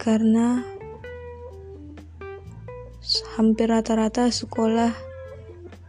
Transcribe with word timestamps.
Karena 0.00 0.64
hampir 3.36 3.68
rata-rata 3.68 4.32
sekolah 4.32 5.13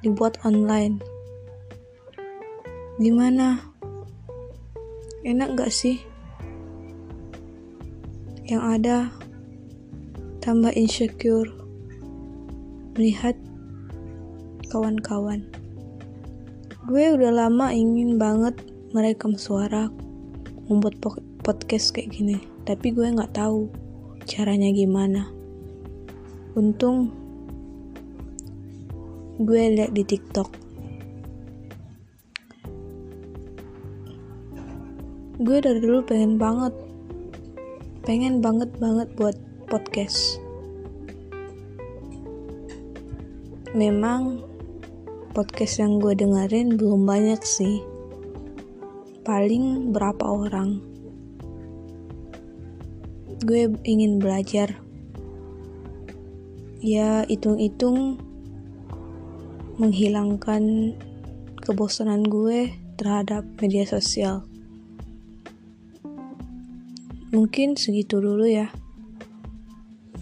dibuat 0.01 0.41
online. 0.47 0.99
Gimana? 2.99 3.59
Enak 5.27 5.59
gak 5.59 5.71
sih? 5.71 5.99
Yang 8.47 8.63
ada 8.63 8.97
tambah 10.45 10.71
insecure 10.77 11.49
melihat 12.95 13.35
kawan-kawan. 14.69 15.43
Gue 16.85 17.17
udah 17.17 17.33
lama 17.33 17.73
ingin 17.73 18.21
banget 18.21 18.53
merekam 18.93 19.33
suara 19.33 19.89
membuat 20.69 21.01
podcast 21.41 21.91
kayak 21.91 22.13
gini, 22.13 22.38
tapi 22.63 22.93
gue 22.93 23.09
nggak 23.09 23.33
tahu 23.33 23.67
caranya 24.29 24.69
gimana. 24.69 25.25
Untung 26.53 27.24
gue 29.36 29.64
liat 29.75 29.91
di 29.91 30.03
TikTok. 30.08 30.50
Gue 35.36 35.59
dari 35.59 35.83
dulu 35.83 36.00
pengen 36.08 36.39
banget, 36.39 36.72
pengen 38.08 38.39
banget 38.39 38.72
banget 38.80 39.11
buat 39.19 39.36
podcast. 39.67 40.39
Memang 43.75 44.39
podcast 45.36 45.83
yang 45.83 46.00
gue 46.00 46.16
dengerin 46.16 46.80
belum 46.80 47.03
banyak 47.03 47.44
sih. 47.44 47.83
Paling 49.28 49.91
berapa 49.91 50.23
orang. 50.23 50.80
Gue 53.44 53.67
ingin 53.83 54.24
belajar. 54.24 54.79
Ya, 56.79 57.28
hitung-hitung 57.28 58.25
menghilangkan 59.75 60.96
kebosanan 61.59 62.24
gue 62.24 62.72
terhadap 62.96 63.44
media 63.59 63.84
sosial. 63.84 64.47
Mungkin 67.36 67.75
segitu 67.75 68.24
dulu 68.24 68.47
ya. 68.47 68.72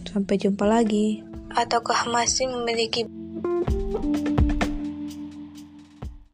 Sampai 0.09 0.41
jumpa 0.41 0.65
lagi. 0.65 1.21
Ataukah 1.53 2.09
masih 2.09 2.49
memiliki 2.49 3.05